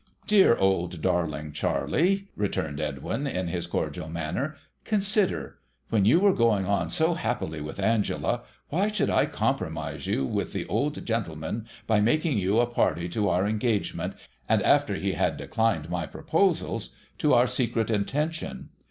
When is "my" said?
15.91-16.07